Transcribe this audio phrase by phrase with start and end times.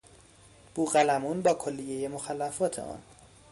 [0.75, 3.01] بوقلمون با کلیهی مخلفات آن